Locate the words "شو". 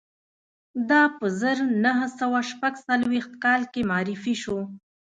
4.43-4.59